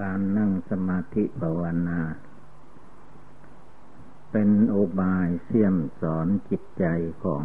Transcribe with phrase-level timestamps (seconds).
[0.00, 2.00] การนั่งสมาธิภาวนา
[4.32, 6.84] เป็นโอบายเสี่ยมสอนจิตใจ
[7.24, 7.44] ของ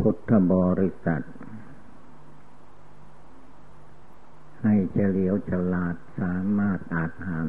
[0.00, 1.24] พุทธบริษัท
[4.62, 7.48] ให้เฉลียวฉลาดสามารถอาจหัน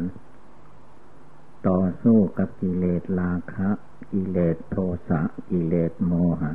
[1.67, 3.69] ต่อสู้กับกิเลสราคะ
[4.11, 4.75] กิเลสโท
[5.09, 6.53] สะ กิเลสโมหะ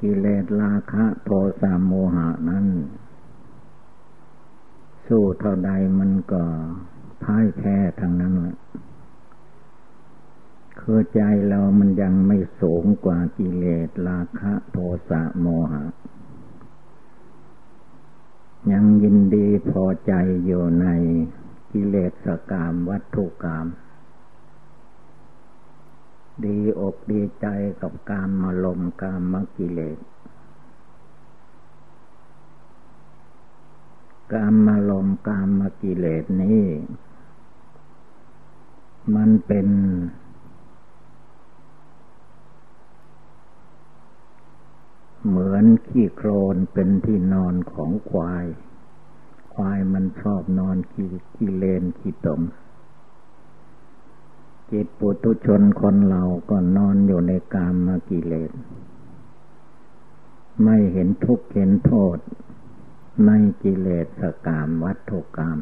[0.00, 2.66] กิเลสราคะ โทสะโมหะนั้น
[5.06, 6.42] สู้เท่าใดมันก็
[7.22, 8.56] พ่ายแพ้ทางนั้นแหละ
[10.80, 14.76] คือใจเรามันยังไม่สูงกว่ากิเลสราคะโท
[15.10, 15.84] สะโมหะ
[18.72, 20.12] ยังยินดีพอใจ
[20.46, 20.86] อยู่ใน
[21.72, 23.66] กิเลสกามวัตถุกรรม
[26.44, 27.46] ดีอกดีใจ
[27.82, 29.98] กับการมาลมกามมกิเลส
[34.32, 36.64] กามมาลมกามมากิเลสนี้
[39.14, 39.68] มันเป็น
[45.26, 48.46] เหมือนขี้โครนเป็นที่นอนของควาย
[49.54, 52.40] ควายมันชอบนอนขี้ขี้เลนขี้ตม
[54.70, 58.52] จิตปุตุชนคนเราก็นอนอยู่ในกามมากิเลส
[60.62, 62.18] ไม่เห็นทุกข์เห็นโทษ
[63.24, 63.30] ใน
[63.62, 64.06] กิเลส
[64.46, 65.58] กามวัตถุกรรม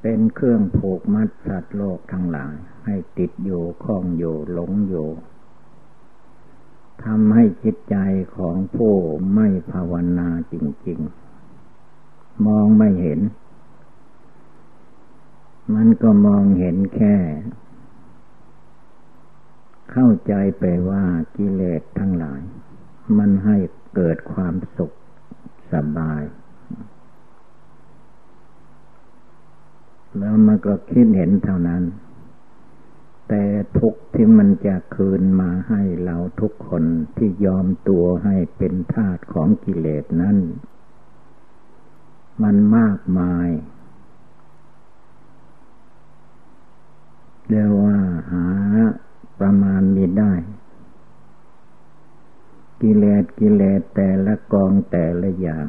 [0.00, 5.08] เป็นเครื่องผูกมัดสัตว์โลกทั้งหลายให้ติดอยู่คล้องอยู่หลงอยู่
[7.04, 7.96] ทำให้จิตใจ
[8.36, 8.94] ของผู้
[9.34, 10.54] ไม่ภาวนาจ
[10.86, 11.00] ริง
[11.76, 13.20] ๆ มองไม่เห็น
[15.74, 17.16] มันก็มองเห็นแค่
[19.92, 21.04] เข้าใจไปว่า
[21.36, 22.42] กิเลสทั้งหลาย
[23.18, 23.56] มันให้
[23.96, 24.92] เกิดความสุข
[25.72, 26.22] สบาย
[30.18, 31.82] แล้วมันก็คิดเห็นเท่านั้น
[33.28, 33.44] แต่
[33.78, 36.84] ทุกที่มันจะคืนมาให้เราทุกคน
[37.16, 40.36] ที่ยอมตัวให้เป็นทาสของกิเลสนั้น
[42.42, 43.48] มันมากมาย
[47.48, 47.98] เรียกว่า
[48.32, 48.46] หา
[49.40, 50.32] ประมาณไม่ได้
[52.82, 55.66] กิเลส กิเลสแต่ละกองแต่ละอย่าง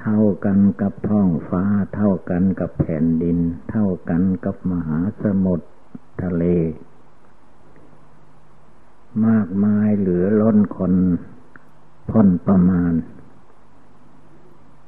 [0.00, 3.38] เท่ากันกับท้องฟ้า เท่ากันกับแผ่นดิน
[3.70, 5.68] เท่ากันกับมหาสมุทร
[6.22, 6.44] ทะเล
[9.26, 10.94] มากมายเหลือล้นคน
[12.10, 12.92] พ้นประมาณ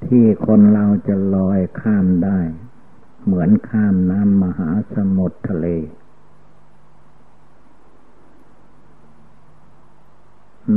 [0.06, 2.40] ที่คนเราจะลอยข้ามได้
[3.24, 5.66] เหมือนข้ามน้ำมหาสมุทรทะเล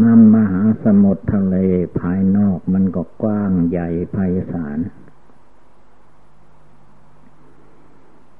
[0.02, 1.56] น้ำมหาสมุทรทะเล
[2.00, 4.18] ภายนอกมันก็กว้างใหญ่ไพ
[4.52, 4.80] ศาล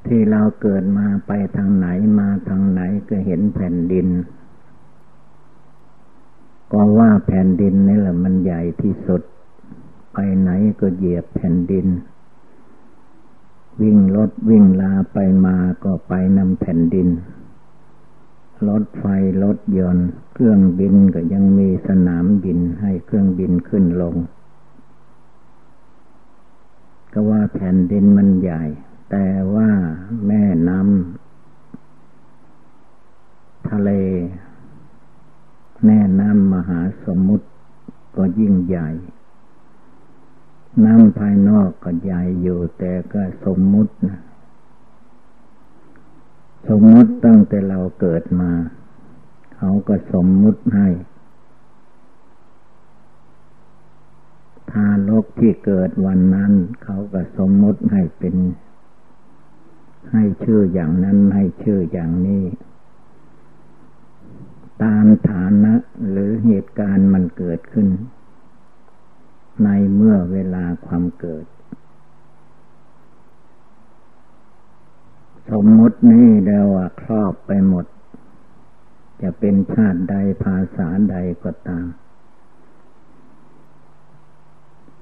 [0.06, 1.88] ที่เราเกิดมาไปทางไหน
[2.20, 4.08] มาทางไหนก็เห็นแผ่นดิน
[6.72, 9.22] ก็ว่าแผ่นดินนี่แหละมันใหญ่ที่สุด
[10.14, 10.50] ไปไหน
[10.80, 11.88] ก็เหยียบแผ่นดิน
[13.82, 17.08] วิ่งรถวิ่งลาไปมาก็ไปนำแผ่นดิน
[18.68, 19.06] รถไฟ
[19.44, 24.16] รถยนต์ เครื่องบินก็ยังมีสนามบินให้เครื่องบินขึ้นลง
[27.14, 28.64] ก็ว่าแผ่นดินมันใหญ่
[29.12, 29.70] แต่ว่า
[30.28, 33.90] แม่น้ำทะเล
[35.86, 37.48] แม่น้ำมหาสมุทร
[38.16, 38.90] ก็ยิ่งใหญ่
[40.86, 44.20] น้ำภายนอกก็ใหญ่อยู่แต่ก็สมมุตินะ
[46.70, 48.52] สมมติตั้งแต่เราเกิดมา
[49.58, 50.88] เขาก็สมมุติให้
[54.72, 56.54] ทารกที่เกิดวันนั้น
[56.84, 58.36] เขาก็สมมุติให้เป็น
[60.12, 62.44] ให้ชื่ออย่างนั้นให้ชื่ออย่างนี้
[64.84, 65.74] ตามฐานะ
[66.10, 67.88] หรือเหตุการณ์มันเกิดขึ้น
[69.64, 71.46] ในเมื่อเวลาความเกิด
[75.52, 77.86] สมมุตินี้เรียว่าครอบไปหมด
[79.22, 81.88] จะเป็นชาติใดภาษาใดก็ตาม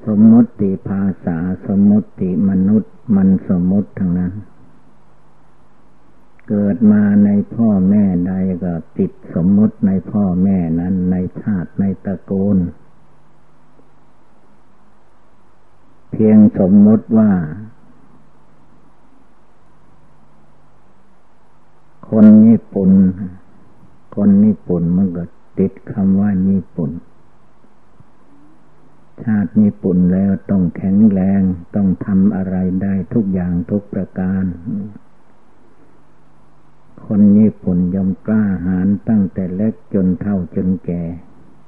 [0.06, 4.34] สมมติภาษาสมมติมนุษย์มันสมมติทั้งนั้น
[6.50, 8.34] เกิดมาในพ่อแม่ใด
[8.64, 12.58] ก็ติดสมมติในพ่อแม่นั้นในชาติในตระกูล
[16.12, 17.32] เพียงสมมติว่า
[22.10, 22.92] คนญี่ปุ่น
[24.16, 25.24] คนญี่ปุ่นมันก็
[25.58, 26.92] ติดคำว่าญี่ปุ่น
[29.24, 31.42] ชาติญี่ปุ่นแล้วต้องแข็งแรง
[31.76, 34.44] ต้องทำอะไรได้ทุกอย่างทุกประการ
[37.06, 41.04] คนญี่ปุ่นยอมกล้าหาญตั้งแต่เล็กจนเท่าจนแก่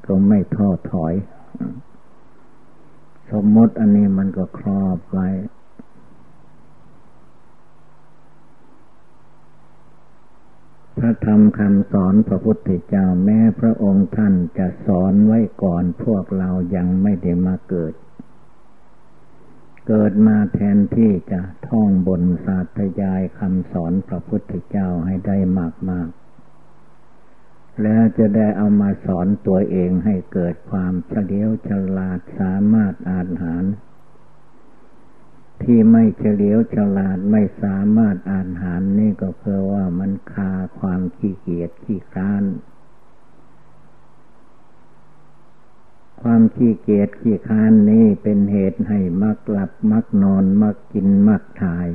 [0.05, 1.13] ก็ไม่ท้อถอย
[3.31, 5.27] สมมติอันนี้มันก็ครอบไว้
[10.99, 17.93] พระธรรมคำสอนพระพุทธเจ้าแม้พระองค์ท่านจะสอนไว้ก่อนพวกเรายังไม่ได้มาเกิด
[19.87, 26.09] เกิดมาแทนที่จะท่องบนศาสตยายคำสอนพระพุทธเจ้าให้ได้มากมาก
[27.83, 33.63] แล้วจะได้เอามาสอนตัวเองให้เกิดความเฉลียวฉลาดสามารถอ่านหาร
[35.63, 42.43] ที่ไม่เฉลียวฉลาดไม่สามารถอ่านหารนี่ก็เพราะว่ามันคาความขี้เกียจขี้ค้าน
[46.21, 51.89] ความขี้เกียจขี้ค้านนี้เป็นเหตุให้มักหลับมักนอนมักกินมักถ่าย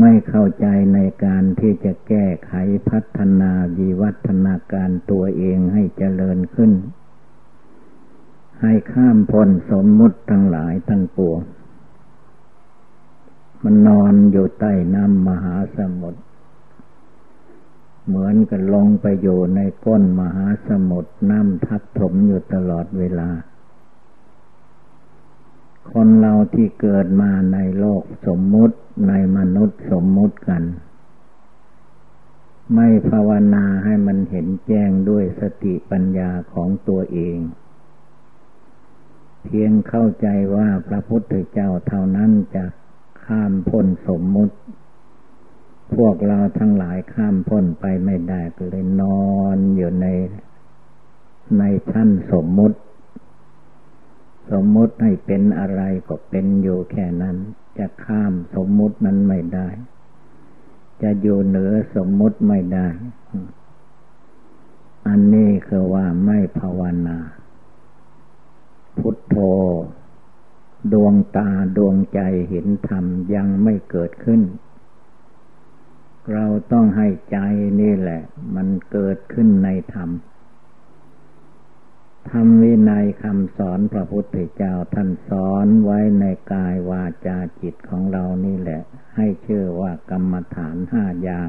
[0.00, 2.52] ไม่เข้าใจในการที่จะแก้ไข
[2.88, 6.72] พัฒนาวิวัฒนาการตัวเองให้เจริญขึ้น
[8.62, 11.40] ให้ข้ามพ้นสมมุติทั้งหลายทั้งปวง
[13.62, 16.20] มันนอนอยู่ใต้น้ำมหาสมุทร
[18.06, 23.30] เหมือนกับลงไปอยู่ในก้นมหาสมุทรน้ำทับถมอยู่ตลอดเวลา
[25.92, 28.76] คนเราที่เกิดมาในโลกสมมุติ
[29.08, 30.62] ในมนุษย์สมมุติกัน
[32.74, 37.38] ไม่ภาวนาให้มันเห็นแจ้งด้วยสติปัญญาของตัวเอง
[39.44, 42.64] เพียงเข้าใจว่าพระพุทธเจ้าเท่านั้นจะ
[43.24, 44.54] ข้ามพ้นสมมุติ
[45.94, 50.06] พวกเราทั้งหลายข้ามพ้นไปไม่ได้ก็เลยนอนอยู่ใน
[51.58, 52.78] ในชั้นสมมุติ
[54.52, 57.36] สมมุติให้เป็นอะไรก็เป็นอยู่แค่นั้น
[57.78, 59.68] จะข้ามสมมุตินั้นไม่ได้
[61.02, 62.88] จะอยู่เหนือสมมุติไม่ได้
[65.08, 67.18] อันนี้คือว่าไม่ภาวนา
[68.98, 69.36] พุทโธ
[70.92, 73.04] ดวงตาดวงใจเห็นธรรม
[73.34, 74.40] ยังไม่เกิดขึ้น
[76.32, 77.38] เราต้องให้ใจ
[77.80, 78.22] นี่แหละ
[78.54, 80.10] มันเกิดขึ้นในธรรม
[82.30, 88.82] ธรรมวินัยคำสอนพระพุทธเจ้าท่านสอนไว้ในกายวาจาจิตของเรานี่แหละ
[89.16, 91.48] ให้เชื่อว่ากรรมฐานห้าอย่าง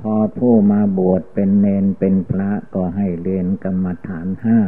[0.00, 4.60] พอผู้มาบวชเป็นเนนเป็นพระก็ให้เรียนกรรมฐานห้า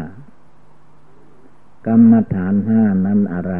[1.90, 3.56] กรรมฐานห้านั้นอะไร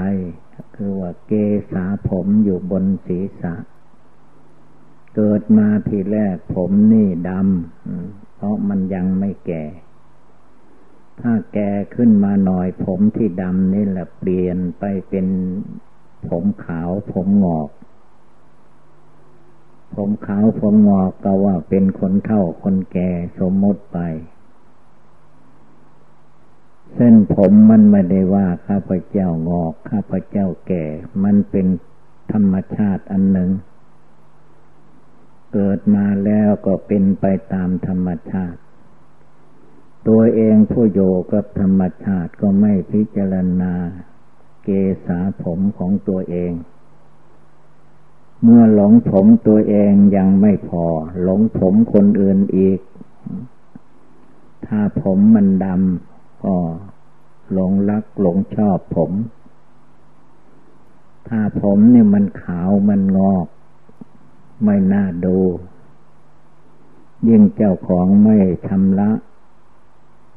[0.75, 1.33] คือว่าเก
[1.73, 3.55] ษาผมอยู่บนศีรษะ
[5.17, 9.65] เกิดมาทีแรกผมนี่ดำเพราะมันยังไม่แก่
[11.21, 15.27] ถ้าแก่ขึ้นมาหน่อย ผมที่ดำนี่แหละเปลี่ยนไปเป็น
[16.29, 17.71] ผมขาวผมงอก
[19.95, 23.99] ผมขาวผมงอกก็ว่าเป็นคนเฒ่าคนแก่สมมติไป
[26.95, 30.85] เส้นผมมันไม่ได้ว่าข้าพเจ้างอกข้าพเจ้าแก่
[31.25, 31.67] มันเป็น
[32.33, 33.51] ธรรมชาติอันหนึ่ง
[35.53, 38.61] เกิดมาแล้วก็เป็นไปตามธรรมชาติ
[40.09, 41.01] ตัวเองผู้โย
[41.33, 43.75] กับธรรมชาติก็ไม่พิจารณา
[44.65, 44.69] เก
[45.07, 46.53] ษาผมของตัวเอง
[48.43, 50.87] เมื่อหลงผมตัวเองยังไม่พอ
[51.23, 52.79] หลงผมคนอื่นอีก
[54.67, 56.08] ถ้าผมมันดำ
[57.53, 59.13] หลงรักหลงชอบผม
[61.29, 63.47] ถ้าผมเนี่ยมันขาวมันงอก
[64.65, 65.39] ไม่น่าดู
[67.29, 69.11] ยิ่งเจ้าของไม่ชำระ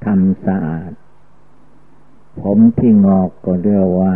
[0.06, 0.92] ทำสะอาด
[2.42, 4.16] ผมที่งอกก็เรียกว่า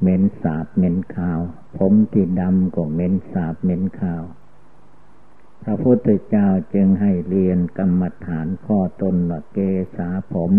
[0.00, 1.40] เหม็นสาบเหม็นขาว
[1.78, 4.24] ผมที่ดำก็เหม็นสาบเหม็นขาว
[5.62, 9.58] พระพุทธเจ้าจึงให้เรียนกรรมฐานข้อต้นว่าเก
[9.96, 10.52] ษาผม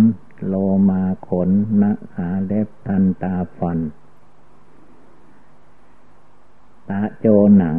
[0.46, 0.56] โล
[0.90, 1.50] มาขน
[1.82, 1.84] น
[2.14, 3.80] ขาเล็บทันตาฟัน
[6.90, 7.78] ตาโจหนัง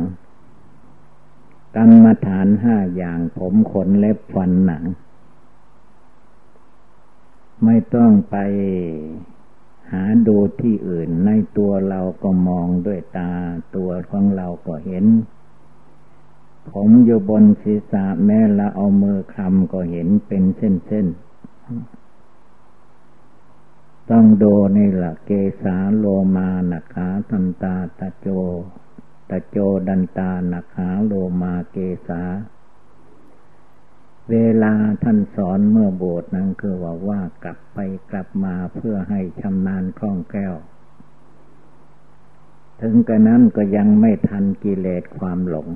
[1.77, 4.85] กรรมฐานห้าอย่างผมขนเล็บฟันหนัง
[7.65, 8.37] ไม่ต้องไป
[9.93, 13.33] หาดูที่อื่นในตัวเราก็มองด้วยตา
[13.77, 15.05] ตัวของเราก็เห็น
[16.73, 22.04] ผมอยู่บนศีรษะแม้ละเอามือคำก็เห็นเป็นเส้นๆ
[24.11, 24.45] ต้องโด
[24.77, 25.31] นี่ละเก
[25.63, 26.05] สาโล
[26.37, 28.29] มานาขาทันตาตะโจ
[29.31, 29.59] ตะโจ
[29.89, 31.77] ดันตานาขาโลมาเก
[32.09, 32.23] สา
[34.31, 37.79] เวลาท่านสอนเมื่อบวชนั้นคือว่าว่ากลับไป
[38.11, 40.55] กลับมาเพื่อให้ชำนาญคล่องแคล่ว
[42.81, 45.69] ถึงกระนั้นก็ยังไม่ทันกิเลสความหลง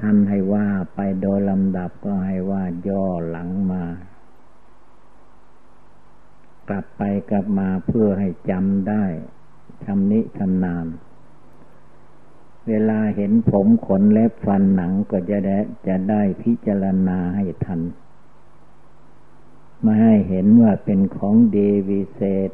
[0.00, 3.84] ท่านให้ว่าไปโดยลำดับก็ให้ว่าย่อหลังมา
[6.68, 9.04] กลับไปกลับมาเพื่อให้จำได้
[9.84, 10.86] ชำนิชำนาญ
[12.68, 17.80] เวลาเห็นผมขนเล็บฟันหนังก็จะได้จะได้พิจารณาให้ทัน
[19.84, 22.50] มาให้เห็นว่าเป็นของดีวิเศษ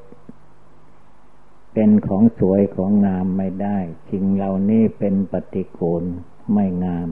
[1.75, 3.79] เป็นของสวยของงามไม่ได้
[4.11, 6.05] สิ่งเหล่านี้เป็นปฏิกูล
[6.53, 7.09] ไม่งาม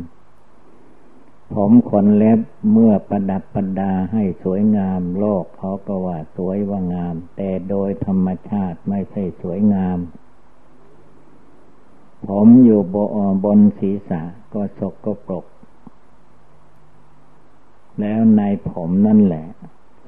[1.55, 2.41] ผมขนเล็บ
[2.73, 9.99] เมื่อประดับประดาให้สวยงาม โลกเขาก็ว่าสวยว่างาม แต่โดยธรรมชาติไม่ใช่สวยงาม
[12.29, 12.81] ผมอยู่
[13.45, 14.23] บนศีรษะ
[14.55, 15.47] ก็สกก็ปรก
[18.01, 19.47] แล้วในผมนั่นแหละ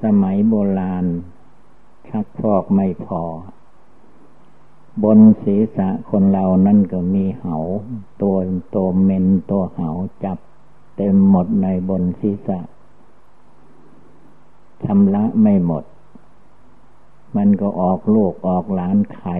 [0.03, 1.05] สมัยโบราณ
[2.07, 3.23] ชักฟอกไม่พอ
[5.03, 7.57] บนศีรษะคนเรานั่นก็มีเหา
[8.21, 8.35] ตัว
[8.75, 9.89] ตัวเมนตัวเหา
[10.23, 10.37] จับ
[11.01, 12.59] เต็มหมดในบนศีรษะ
[14.83, 15.83] ชำระไม่หมด
[17.37, 19.37] มันก็ออกลูกออกหลานไข่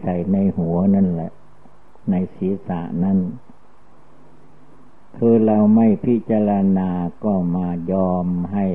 [0.00, 1.30] ใส่ในหัวนั่นแหละ
[2.10, 3.18] ในศีรษะนั้น
[5.16, 6.90] คือเราไม่พิจารณา
[7.24, 8.66] ก็มายอมให้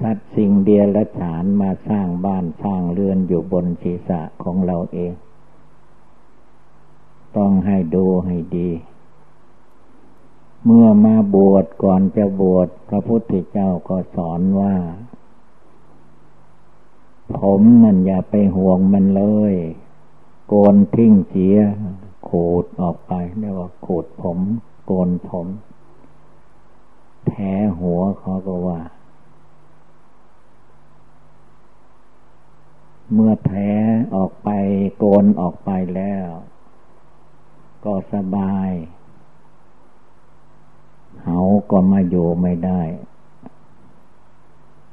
[0.00, 5.12] สัตว์สิ่งเดียรฉานมาสร้างบ้านสร้างเรือนอยู่บนศีรษะของเราเอง
[7.36, 8.70] ต้องให้ดูให้ดี
[10.64, 14.74] เมื่อมาบวชก่อนจะบวชพระพุทธเจ้าก็สอนว่า
[17.38, 19.54] ผมนั่นอย่าไปห่วงมันเลย
[20.48, 21.58] โกนทิ้งเสีย
[22.24, 22.30] โข
[22.62, 24.38] ดออกไปเรียกว่าโขดผม
[24.86, 25.46] โกนผม
[27.26, 27.42] แผล
[27.78, 28.80] หัวเขาก็ว่า
[33.12, 33.58] เมื่อแผล
[34.14, 34.48] ออกไป
[34.98, 36.28] โกนออกไปแล้ว
[37.84, 38.70] ก็สบาย
[41.20, 41.38] เขา
[41.70, 42.82] ก็มาอยู่ไม่ได้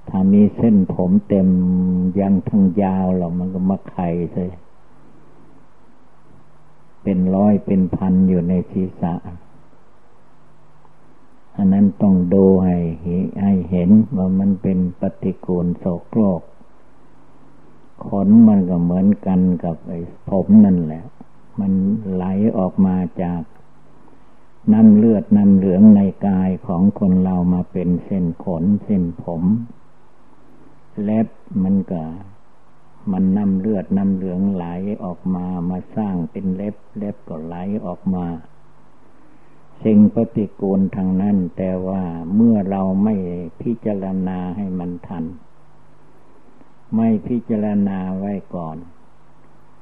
[0.09, 1.47] ถ้ามีเส้นผมเต็ม
[2.19, 4.51] ยังทั้งยาวหรอมันก็มาไข่เลย
[7.03, 9.13] เป็นร้อยเป็นพันอยู่ในศีรษะ
[11.55, 12.77] อันนั้นต้องดูให้
[13.41, 16.41] ให้เห็นว่ามันเป็นปฏิกูลโสโครก
[18.05, 19.99] ขนมันก็เหมือนกันกับไอ้
[20.29, 21.03] ผมนั่นแหละ
[21.59, 21.71] มัน
[22.13, 22.23] ไหล
[22.57, 23.41] ออกมาจาก
[24.73, 29.43] น้ำเลือดน้ำเหลืองในกายของคนเรามาเป็นเส้นขนเส้นผม
[31.03, 31.27] เล็บ
[31.63, 32.03] มันก็
[33.11, 34.65] มันนำเลือดนำเหลืองไหล
[35.03, 38.25] ออกมามาสร้างเป็นเล็บ เล็บก็ไหลออกมา
[39.83, 42.03] สิ่งปฏิกูลทางนั้น แต่ว่า
[42.35, 43.15] เมื่อเราไม่
[43.61, 45.25] พิจารณาให้มันทัน
[46.95, 48.77] ไม่พิจารณาไว้ก่อน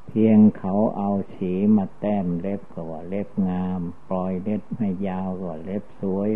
[0.07, 6.29] เพียงเขาเอาสีมาแต้มเล็บก็ว่าเล็บงาม ปล่อยเล็บให้ยาวก็เล็บสวย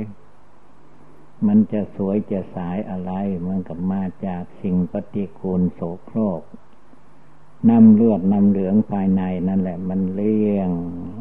[1.47, 3.11] มันจะสวยจะสายอะไร
[3.47, 6.41] มันกับมาจากสิ่งปฏิกูลโสโครก
[7.69, 10.69] น้ำเลือดน้ำเหลืองภายในนั่นแหละ มันเลี้ยง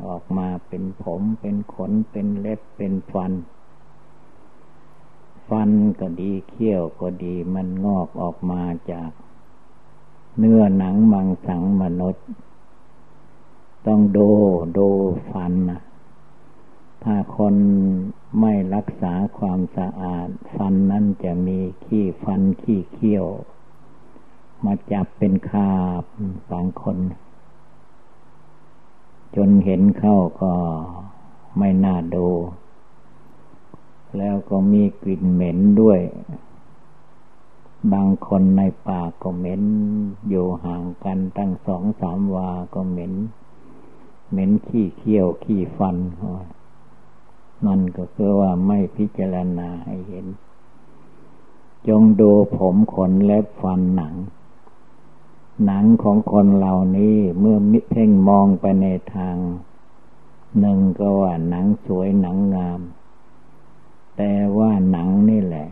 [0.06, 3.32] ออกมาเป็นผมเป็นขนเป็นเล็บเป็นฟัน
[5.48, 9.10] ฟันก็ดีเขี้ยวก็ดีมันงอกออกมาจาก
[10.38, 12.26] เนื้อหนังมังสังมนุษย์
[13.86, 14.18] ต้องโด
[14.72, 14.80] โด
[15.30, 15.80] ฟันนะ
[17.02, 17.54] ถ้าคน
[18.40, 23.26] ไม่รักษาความสะอาด ฟันนั้นจะมีขี้ฟันขี้เขี้ยว
[24.64, 25.72] มาจับเป็นคา
[26.02, 26.02] บ
[26.50, 26.98] บางคน
[29.36, 30.52] จนเห็นเข้าก็
[31.58, 32.28] ไม่น่าดู
[34.18, 36.00] แล้วก็มีกลิ่นเหม็นด้วย
[37.92, 39.62] บางคนในป่าก็เหม็น
[40.28, 43.12] อยู่ห่างกันตั้งสองสามวาก็เหม็น
[44.30, 45.96] เหม็นขี้เขี้ยวขี้ฟัน
[47.66, 50.26] นั่นก็คือว่าไม่พิจารณาให้เห็น
[51.88, 54.14] จงดูผมขนเล็บฟันหนัง
[55.66, 59.36] หนังของคนเหล่านี้เมื่อมิเพ่งมองไปในทาง
[60.58, 62.80] หนึ่งก็ว่าหนังสวยหนังงาม
[64.16, 65.68] แต่ว่าหนังนี่แหละ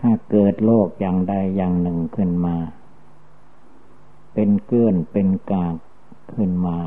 [0.00, 2.56] ถ้าเกิดโรคอย่างใดอย่างหนึ่งขึ้นมา
[4.34, 5.76] เป็นเกื้อนเป็นกาก
[6.34, 6.78] ขึ้นมา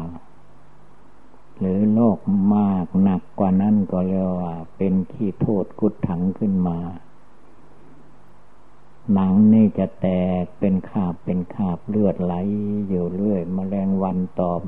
[1.58, 2.20] หรือโรค
[2.56, 6.80] มากหนักกว่านั้นก็เรียกว่า เป็นขี้โทษกุดถังขึ้นมา
[9.14, 10.08] หนังนี่จะแต
[10.42, 12.34] กเป็นขาบเป็นขาบเลือดไหล
[12.90, 14.62] อยู่เรื่อยมแมลงวันตอม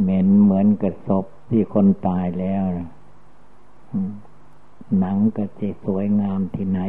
[0.00, 2.64] เหม็นเหมือนกระศพที่คนตายแล้ว
[4.98, 6.80] หนังก็จะสวยงามที่ไหน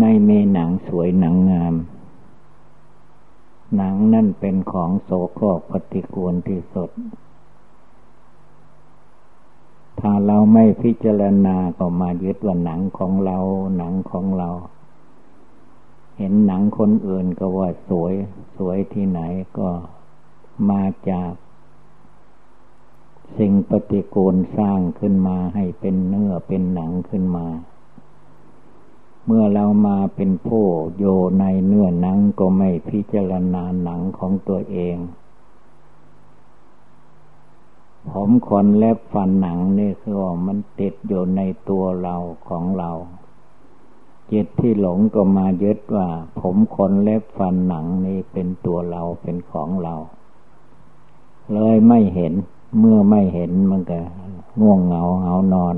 [0.00, 1.74] ไม่มีหนังสวยหนังงาม
[3.76, 6.90] หนังนั่นเป็นของโสโครกปฏิกูลที่สุด
[10.00, 13.38] ถ้าเราไม่พิจารณาก็มายึดว่าหนังของเรา
[13.76, 14.50] หนังของเรา
[16.18, 18.14] เห็นหนังคนอื่นก็ว่าสวย
[18.56, 19.20] สวยที่ไหน
[19.58, 19.68] ก็
[20.70, 21.32] มาจาก
[23.36, 27.46] สิ่งปฏิกูลสร้างขึ้นมาให้เป็นเนื้อเป็นหนังขึ้นมา
[29.26, 30.64] เมื่อเรามาเป็นผู้
[30.96, 31.04] โย
[31.40, 34.96] ในเนื้อหนังก็ไม่พิจารณาหนังของตัวเอง
[38.10, 42.16] ผมขนเล็บฟันหนังนี่คือว่ามันติดอยู่ในตัวเรา
[42.48, 42.90] ของเรา
[44.32, 46.08] จิตที่หลงก็มายึดว่า
[46.40, 49.94] ผมขนเล็บฟันหนังนี่เป็นตัวเราเป็นของเรา
[51.54, 52.34] เลยไม่เห็น
[52.76, 54.00] เมื่อไม่เห็นมันก็
[54.60, 55.74] ง่วงเหงาเหงานอน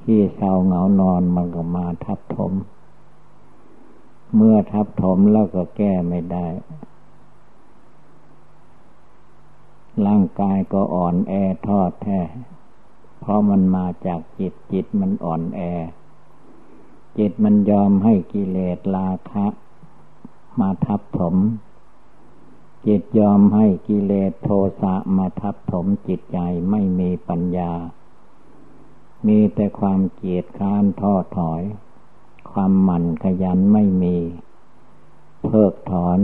[0.00, 2.52] ขี้เศร้าเหงานอนมันก็มาทับถม
[4.36, 6.46] เมื่อทับถมแล้วก็แก้ไม่ได้
[10.06, 11.32] ร่างกายก็อ่อนแอ
[11.66, 12.20] ทอดแท้
[13.20, 15.60] เพราะมันมาจากจิตจิตมันอ่อนแอ
[17.18, 19.46] จิตมันยอมให้กิเลสราคะ
[20.60, 21.36] มาทับถม
[22.86, 26.38] จิตยอมให้กิเลสโทสะมาทับถมจิตใจ
[26.70, 27.72] ไม่มีปัญญา
[29.26, 31.62] มีแต่ความเกียดค้านท้อถอย
[32.52, 34.16] ความหมั่นขยันไม่มี
[35.44, 36.20] เพิกถอน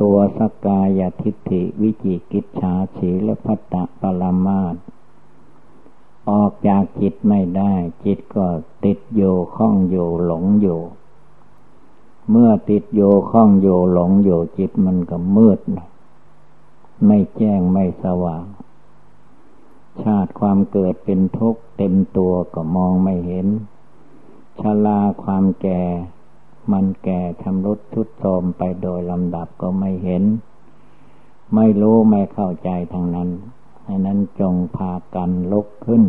[0.00, 4.74] ตัวสกกายทิฏฐิวิจิกิจฉาสีและพัตตะปรมาต
[6.30, 8.46] ออกจากจิตไม่ได้ จิตก็
[8.84, 10.80] ติดอยู่ข้องอยู่หลงอยู่
[12.30, 15.60] เมื่อติดโยข้องโยหลงโยจิตมันก็มืด
[17.06, 18.44] ไม่แจ้งไม่สว่าง
[20.02, 23.46] ชาติความเกิดเป็นทุกข์เต็มตัวก็มองไม่เห็น
[24.60, 25.82] ชาลาความแก่
[26.72, 30.22] มันแก่ชำรุดทุดโทมไปโดยลำดับก็ไม่เห็น
[31.54, 33.28] ไม่รู้ไม่เข้าใจทางนั้น
[33.86, 36.02] ดังนั้นจงพากันลุกขึ้น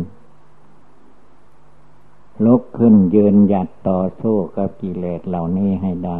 [2.44, 6.18] ลุกขึ้นยืนหยัดต่อสู้กับกิเลสเหล่านี้ให้ได้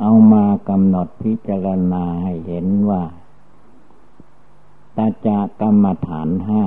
[0.00, 3.02] เอามากำหนดพิจารณาให้เห็นว่า
[4.96, 6.64] ตาจากรรมฐานห้า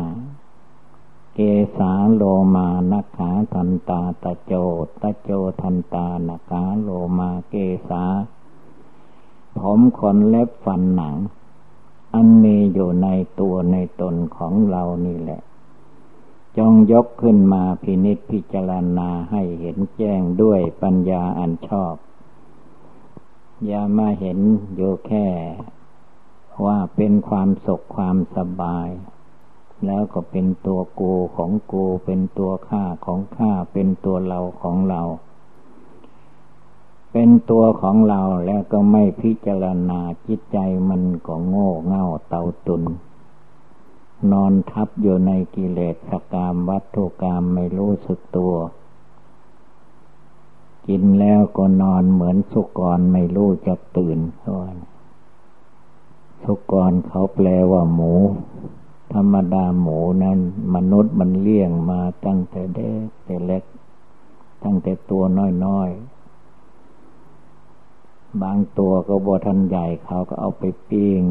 [1.33, 1.39] เก
[1.77, 2.23] สาโล
[2.55, 4.53] มานักขาทันตาตะโจ
[5.01, 7.55] ตะโจทันตานักขาโลมาเก
[7.89, 8.03] สา
[9.59, 11.15] ผมขนเล็บฟันหนัง
[12.13, 13.07] อันมีอยู่ใน
[13.39, 15.41] ตัวในตนของเรานี่แหละ
[16.57, 21.95] จงยกขึ้นมาพินิจพิจารณาให้เห็นแจ้งด้วยปัญญาอันชอบ
[23.65, 24.39] อย่ามาเห็น
[24.75, 25.27] อยู่แค่
[26.65, 28.89] ว่าเป็นความสุขความสบาย
[29.85, 35.01] แล้วก็เป็นตัวกูของกูเป็นตัวข้าของข้าเป็นตัวเราของเรา
[37.11, 40.57] เป็นตัวของเราแล้วก็ไม่พิจารณาจิตใจ
[40.89, 42.83] มันก็โง่เง่าเตาตุน
[44.31, 48.53] นอนทับอยู่ในกิเลสสกามวัตถุกรรมไม่รู้สึกตัว
[50.87, 54.19] กินแล้วก็นอนเหมือนสุกรไม่รู้จะตื่น
[56.43, 58.13] สุกรเขาแปลว่าหมู
[59.13, 60.39] ธรรมดาหมูนั้น
[60.75, 63.63] มนุษย์มันเลี้ยงมาตั้งแต่เด็กแต่เล็ก
[64.63, 65.23] ตั้งแต่ตัว
[65.65, 66.17] น้อยๆ
[68.41, 71.21] บางตัวก็บทันใหญ่เขาก็เอาไปปิ้ง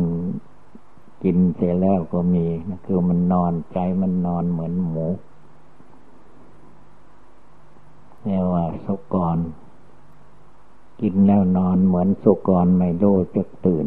[1.22, 5.06] กินเสร็จแล้วก็มีนะคือมันนอนใจมันนอนเหมือนหมู
[8.22, 9.38] เรียกว่าสุกร
[11.00, 13.86] กินแล้วนอนเหมือนสุกรไม่รู้จะตื่น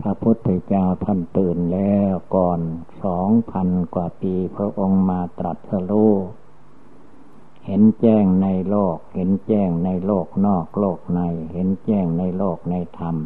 [0.00, 2.60] พระพุทธเจ้าท่านตื่นแล้วก่อน
[3.04, 6.14] สองพันกว่าปีพระองค์มาตรัสรู้
[7.66, 11.20] เห็นแจ้งในโลก เห็นแจ้งในโลกนอกโลกใน
[11.52, 13.16] เห็นแจ้งในโลกในธรรม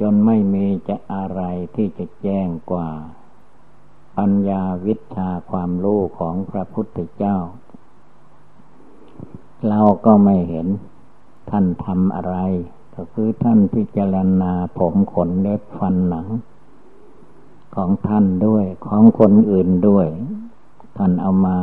[0.00, 1.42] จนไม่มีจะอะไร
[1.74, 2.88] ที่จะแจ้งกว่า
[4.18, 7.36] ปัญญาวิชาความรู้ของพระพุทธเจ้า
[9.68, 10.66] เราก็ไม่เห็น
[11.50, 12.36] ท่านทำอะไร
[12.94, 16.28] ก็คือท่านพิจารณาผมขนเล็บฟันหนัง
[17.74, 20.06] ของท่านด้วยของคนอื่นด้วย
[20.96, 21.58] ท่านเอามา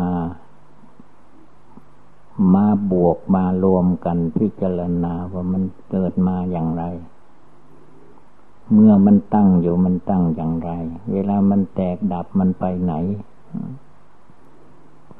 [2.55, 6.83] มาบวกมารวมกันพิจารณาว่ามันเกิดมาอย่างไร
[8.73, 10.71] เมื่อมันตั้งอยู่มันตั้งอย่างไร
[11.11, 12.93] เวลามันแตกดับมันไปไหน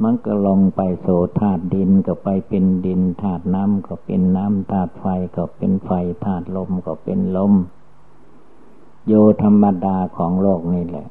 [0.03, 1.07] มันก็ลงไปโส
[1.39, 5.89] ธาตุดินก็ไปเป็นดินธาตุน้ำก็เป็นน้ำธาตุไฟก็เป็นไฟ
[6.25, 7.53] ธาตุลมก็เป็นลม
[9.07, 11.07] โยธรรมดาของโลกนี่แหละ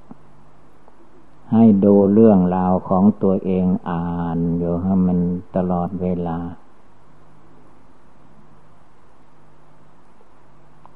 [1.52, 5.18] ให้ดูเรื่องราวของตัวเองอ่านอยู่ให้มัน
[5.56, 6.38] ตลอดเวลา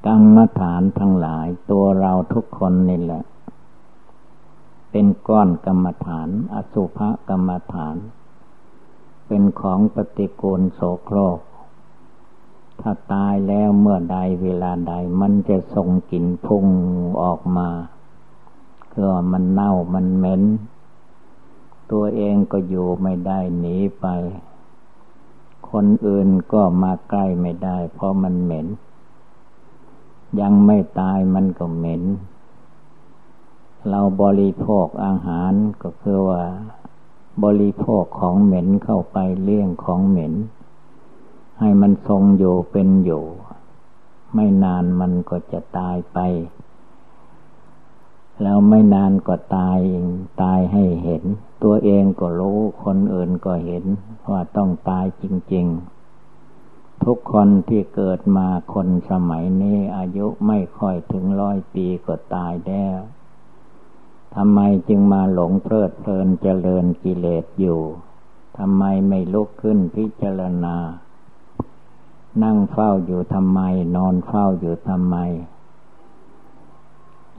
[0.07, 3.25] กรรมฐานทั้งหลายตัวเราทุกคนนี่แหละ
[4.91, 7.97] เป็นก้อนกรรมฐาน อสุภกรรมฐาน
[9.27, 11.41] เป็นของปฏิกูลโสโครก
[12.81, 16.67] ถ้าตายแล้วเมื่อใดเวลาใดมันจะส่งกลิ่นพุ่ง
[17.23, 17.69] ออกมา
[18.93, 20.43] คือมันเน่ามันเหม็น
[21.91, 24.07] ตัวเองก็อยู่ไม่ได้หนีไป
[25.71, 28.67] คนอื่นก็มาใกล้ไม่ได้ เพราะมันเหม็น
[30.41, 32.03] ยังไม่ตายมันก็เหม็น
[33.89, 36.43] เราบริโภคอาหารก็คือว่า
[37.45, 40.35] บริโภคของเหม็นเข้าไปเลี่ยงของเหม็น
[41.61, 43.25] ให้มันทรงอยู่เป็นอยู่
[44.35, 46.19] ไม่นานมันก็จะตายไป
[48.43, 50.07] แล้วไม่นานก็ตายเอง
[50.43, 51.23] ตายให้เห็น
[51.63, 53.85] ตัวเองก็รู้คนอื่นก็เห็น
[54.31, 56.04] ว่าต้องตายจริง ๆ
[57.05, 62.99] ทุกคนที่เกิดมาคนสมัยนี้อายุไม่ค่อยถึงร้อยปีก็ตายแล้ว
[64.37, 67.81] ทำไมจึงมาหลงเพลิดเพลินเจริญกิเลสอยู่
[68.59, 70.77] ทำไมไม่ลุกขึ้นพิจารณา
[72.43, 73.61] นั่งเฝ้าอยู่ทำไม
[73.97, 75.17] นอนเฝ้าอยู่ทำไม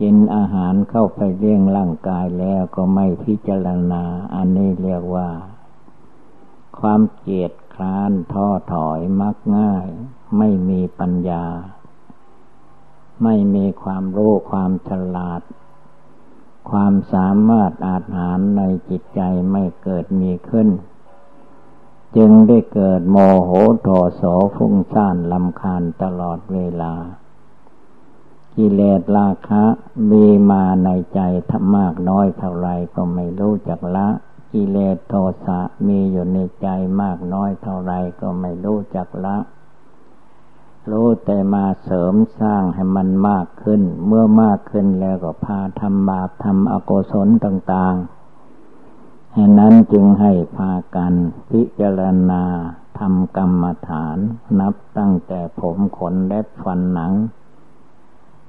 [0.02, 4.04] กินอาหารเข้าไปเลี้ยงร่างกายแล้วก็ไม่พิจารณา
[4.36, 5.30] อันนี้เรียกว่า
[6.80, 9.88] ความเกลียด คลานท้อถอยมักง่าย
[10.38, 11.46] ไม่มีปัญญา
[13.24, 15.42] ไม่มีความรู้ความฉลาด
[16.70, 20.70] ความสามารถอาหารในจิตใจไม่เกิดมีขึ้น
[22.16, 24.22] จึงได้เกิดโมโหโทโส
[24.56, 26.94] ฟุ้งซ่านลำคาญตลอดเวลา
[28.56, 29.64] กิเลสราคะ
[30.12, 34.10] มีมาในใจทมากน้อยเท่าไรก็ไม่รู้จักละ
[34.56, 35.16] กิเลสโท
[35.46, 36.68] สะมีอยู่ในใจ
[37.02, 39.38] มากน้อยเท่าไรก็ไม่รู้จักละ
[40.92, 51.14] รู้แต่มาเสริมสร้างให้มันมากขึ้น เมื่อมากขึ้นแล้วก็พาทำบาปทำอกุศลต่างๆฉะนั้นจึงให้พากัน
[51.50, 52.44] พิจารณา
[53.00, 54.18] ทำกรรมฐาน
[54.60, 57.12] นับตั้งแต่ผมขนเล็บฟันหนัง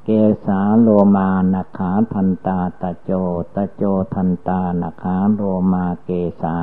[0.08, 0.12] เก
[0.46, 3.10] สาโลมานาขาทันตาตะโจ
[3.54, 3.82] ตะโจ
[4.14, 5.40] ทันตานาขาโล
[5.72, 6.10] มาเก
[6.42, 6.56] สา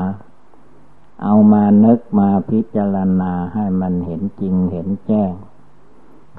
[1.24, 5.34] เอามานึกมาพิจารณาให้มันเห็นจริงเห็นแจ้ง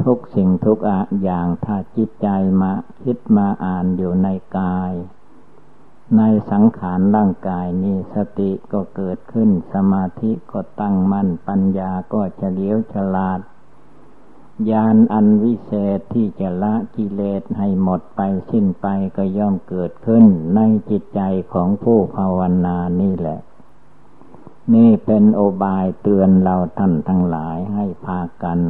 [0.03, 0.79] ทุกสิ่งทุก
[1.23, 2.29] อย่างถ้าจิตใจ
[2.61, 4.93] มาคิดมาอ่านอยู่ในกาย
[6.17, 13.41] ในสังขารร่างกายนี้สติก็เกิดขึ้นสมาธิก็ตั้งมั่นปัญญาก็เฉลียวฉลาด
[14.71, 18.87] ญาณอันวิเศษที่จะละกิเลสให้หมดไปสิ้นไป
[19.17, 21.21] ก็ย่อมเกิดขึ้นในจิตใจ
[21.53, 23.41] ของผู้ภาวนานี่แหละ
[24.75, 28.61] นี่เป็นโอบายเตือนเราท่านทั้งหลายให้พากัน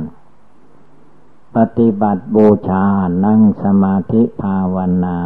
[1.56, 2.86] ปฏิบัติบูชา
[3.24, 5.18] นั่งสมาธิภาวนา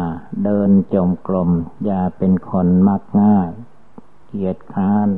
[0.43, 1.49] เดินจมกลม
[1.85, 3.49] อย่าเป็นคนมักง่าย
[4.27, 5.09] เกียจค้าน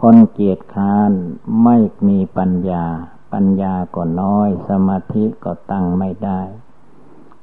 [0.00, 1.12] คนเกียจค้าน
[1.62, 1.76] ไม่
[2.08, 2.86] มีปัญญา
[3.32, 6.40] ปัญญาก็น้อย สมาธิก็ตั้งไม่ได้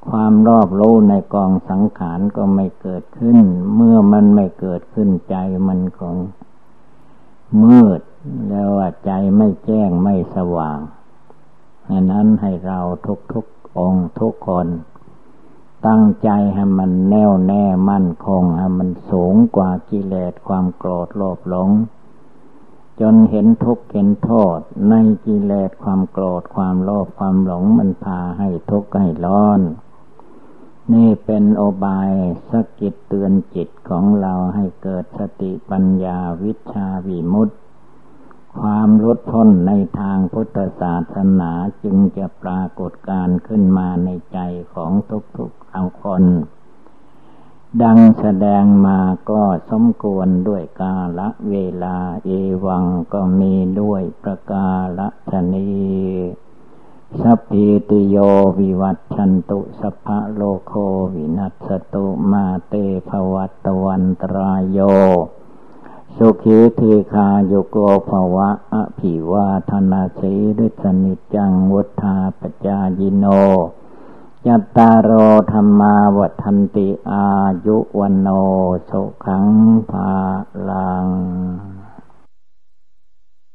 [0.08, 3.38] ความรอบรู้ในกองสังขารก็ไม่เกิดขึ้น
[3.74, 6.16] เมื่อมันไม่เกิดขึ้นใจมันของ
[7.62, 8.00] มืด
[8.48, 10.78] แล้วว่าใจไม่แจ้งไม่สว่าง
[11.88, 13.46] ดังนั้นให้เราทุกทุก
[13.78, 14.68] องทุกคน
[15.86, 21.70] ตั้งใจให้มันแน่วแน่มั่นคงให้มันสูงกว่ากิเลสความโกรธโลภหลง
[23.00, 24.58] จนเห็นทุกข์เห็นโทษ
[24.90, 24.94] ใน
[25.26, 29.60] กิเลสความโกรธความโลภความหลงมันพาให้ทุกข์ให้ร้อน
[30.92, 32.12] นี่เป็นโอบาย
[32.50, 37.54] สกิดเตือนจิตของเราให้เกิดสติปัญญาวิชาวิมุตติ
[38.58, 41.50] ความรุดพ้นในทางพุทธศาสนา
[41.82, 44.38] จึงจะปรากฏการขึ้นมาในใจ
[44.74, 44.92] ของ
[45.36, 46.24] ทุกๆเอาคน
[47.82, 48.98] ดังแสดงมา
[49.30, 52.30] ก็สมควรด้วยกาละเวลาเอ
[52.66, 55.68] วังก็มีด้วยประกาละชนี
[57.20, 58.16] สัพพิติโย
[58.58, 60.72] วิวัตชันตุสัพพะโลโค
[61.14, 62.74] วินัสตุมาเต
[63.08, 64.78] ภวัตวันตรายโย
[66.16, 67.76] สุขีทีคาโยโก
[68.08, 70.32] ภวะอภิวาธนาสี
[70.66, 73.26] ฤทธนิจังวุธาปจายิโน
[74.48, 75.12] ยัตตารโอ
[75.52, 77.26] ธรรมาวัฏันติอา
[77.66, 78.28] ยุวันโน
[78.90, 79.46] สุขัง
[79.90, 80.12] ภา
[80.68, 81.06] ลัง